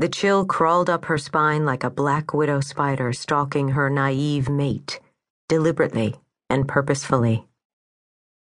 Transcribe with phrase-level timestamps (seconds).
[0.00, 5.00] The chill crawled up her spine like a black widow spider stalking her naive mate,
[5.48, 6.14] deliberately
[6.48, 7.46] and purposefully.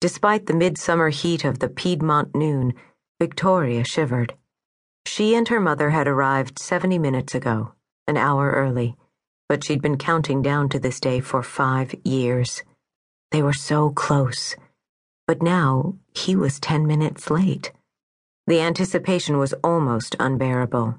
[0.00, 2.72] Despite the midsummer heat of the Piedmont noon,
[3.20, 4.34] Victoria shivered.
[5.06, 7.74] She and her mother had arrived 70 minutes ago,
[8.06, 8.96] an hour early,
[9.46, 12.62] but she'd been counting down to this day for five years.
[13.30, 14.56] They were so close.
[15.26, 17.72] But now he was 10 minutes late.
[18.46, 20.98] The anticipation was almost unbearable.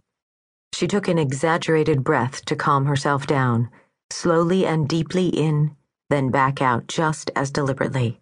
[0.83, 3.69] She took an exaggerated breath to calm herself down,
[4.09, 5.77] slowly and deeply in,
[6.09, 8.19] then back out just as deliberately.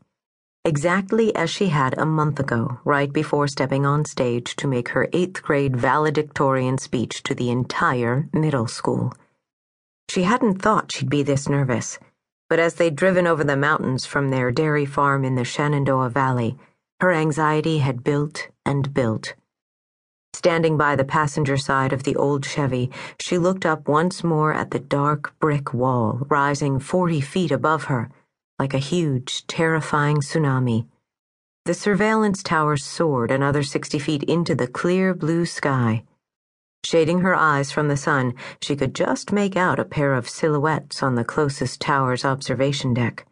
[0.64, 5.10] Exactly as she had a month ago, right before stepping on stage to make her
[5.12, 9.12] eighth grade valedictorian speech to the entire middle school.
[10.08, 11.98] She hadn't thought she'd be this nervous,
[12.48, 16.60] but as they'd driven over the mountains from their dairy farm in the Shenandoah Valley,
[17.00, 19.34] her anxiety had built and built.
[20.34, 22.90] Standing by the passenger side of the old Chevy,
[23.20, 28.10] she looked up once more at the dark brick wall rising 40 feet above her,
[28.58, 30.88] like a huge, terrifying tsunami.
[31.66, 36.06] The surveillance tower soared another 60 feet into the clear blue sky.
[36.84, 41.04] Shading her eyes from the sun, she could just make out a pair of silhouettes
[41.04, 43.28] on the closest tower's observation deck.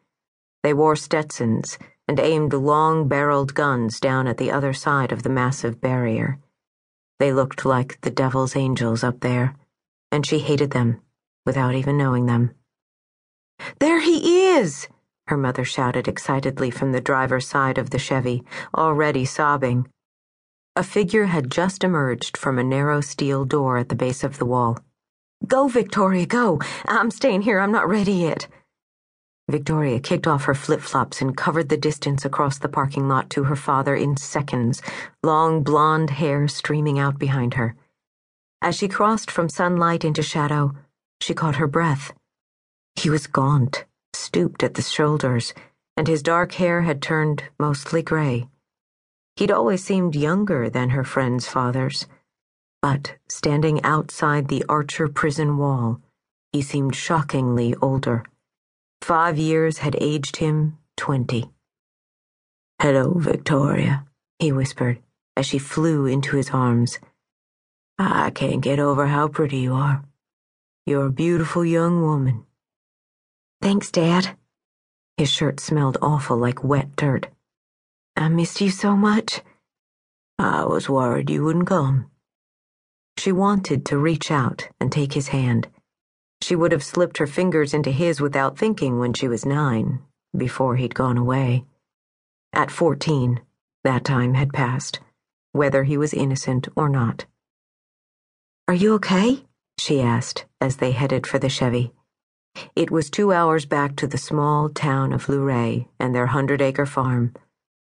[0.62, 5.30] They wore Stetsons and aimed long barreled guns down at the other side of the
[5.30, 6.40] massive barrier.
[7.20, 9.56] They looked like the devil's angels up there,
[10.12, 11.02] and she hated them
[11.46, 12.52] without even knowing them.
[13.80, 14.88] There he is!
[15.28, 18.44] her mother shouted excitedly from the driver's side of the Chevy,
[18.76, 19.88] already sobbing.
[20.76, 24.46] A figure had just emerged from a narrow steel door at the base of the
[24.46, 24.80] wall.
[25.46, 26.60] Go, Victoria, go!
[26.88, 28.48] I'm staying here, I'm not ready yet.
[29.50, 33.46] Victoria kicked off her flip flops and covered the distance across the parking lot to
[33.46, 34.82] her father in seconds,
[35.24, 37.76] long blonde hair streaming out behind her.
[38.62, 40.74] As she crossed from sunlight into shadow,
[41.20, 42.14] she caught her breath.
[42.96, 45.54] He was gaunt, stooped at the shoulders,
[45.98, 48.48] and his dark hair had turned mostly gray.
[49.36, 52.06] He'd always seemed younger than her friend's father's,
[52.82, 56.02] but standing outside the Archer prison wall,
[56.54, 58.24] he seemed shockingly older.
[59.10, 61.50] Five years had aged him twenty.
[62.80, 64.06] Hello, Victoria,
[64.38, 65.02] he whispered
[65.36, 67.00] as she flew into his arms.
[67.98, 70.04] I can't get over how pretty you are.
[70.86, 72.46] You're a beautiful young woman.
[73.64, 74.38] Thanks, Dad.
[75.18, 77.30] His shirt smelled awful like wet dirt.
[78.16, 79.42] I missed you so much.
[80.38, 82.12] I was worried you wouldn't come.
[83.18, 85.68] She wanted to reach out and take his hand
[86.42, 90.02] she would have slipped her fingers into his without thinking when she was nine,
[90.36, 91.66] before he'd gone away.
[92.54, 93.42] At fourteen,
[93.84, 95.00] that time had passed,
[95.52, 97.26] whether he was innocent or not.
[98.68, 99.46] Are you okay?
[99.80, 101.94] she asked as they headed for the Chevy.
[102.76, 106.86] It was two hours back to the small town of Luray and their hundred acre
[106.86, 107.34] farm.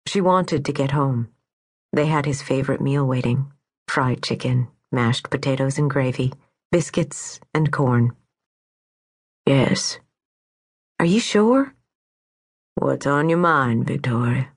[0.07, 1.29] She wanted to get home.
[1.91, 3.51] They had his favorite meal waiting
[3.87, 6.33] fried chicken, mashed potatoes and gravy,
[6.71, 8.15] biscuits, and corn.
[9.45, 9.99] Yes.
[10.99, 11.75] Are you sure?
[12.75, 14.49] What's on your mind, Victoria?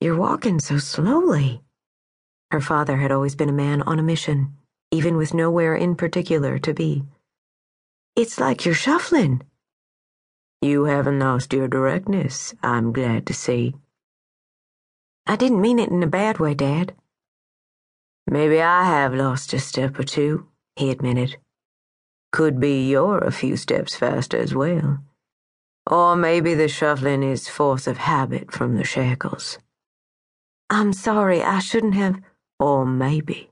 [0.00, 1.62] You're walking so slowly.
[2.50, 4.56] Her father had always been a man on a mission,
[4.90, 7.04] even with nowhere in particular to be.
[8.14, 9.42] It's like you're shuffling.
[10.60, 13.74] You haven't lost your directness, I'm glad to see.
[15.26, 16.94] I didn't mean it in a bad way, Dad.
[18.26, 21.38] Maybe I have lost a step or two, he admitted.
[22.30, 24.98] Could be you're a few steps faster as well.
[25.90, 29.58] Or maybe the shuffling is force of habit from the shackles.
[30.68, 32.20] I'm sorry, I shouldn't have.
[32.60, 33.50] Or maybe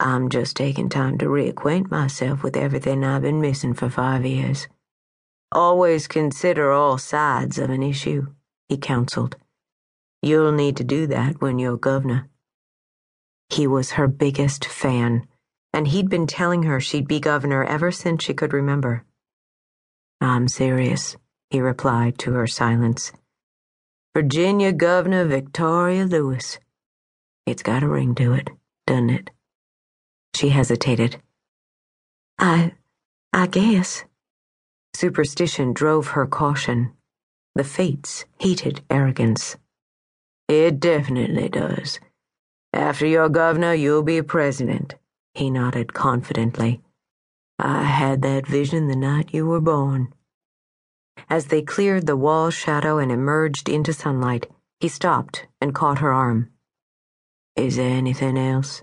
[0.00, 4.68] I'm just taking time to reacquaint myself with everything I've been missing for five years.
[5.52, 8.28] Always consider all sides of an issue,
[8.68, 9.36] he counseled.
[10.22, 12.28] You'll need to do that when you're governor.
[13.48, 15.26] He was her biggest fan
[15.76, 19.04] and he'd been telling her she'd be governor ever since she could remember.
[20.22, 21.18] I'm serious,
[21.50, 23.12] he replied to her silence.
[24.14, 26.58] Virginia Governor Victoria Lewis.
[27.44, 28.48] It's got a ring to it,
[28.86, 29.30] doesn't it?
[30.34, 31.20] She hesitated.
[32.38, 32.72] I.
[33.34, 34.04] I guess.
[34.94, 36.92] Superstition drove her caution.
[37.54, 39.58] The fates hated arrogance.
[40.48, 42.00] It definitely does.
[42.72, 44.94] After you're governor, you'll be president.
[45.36, 46.80] He nodded confidently.
[47.58, 50.14] I had that vision the night you were born.
[51.28, 54.50] As they cleared the wall shadow and emerged into sunlight,
[54.80, 56.52] he stopped and caught her arm.
[57.54, 58.82] Is there anything else?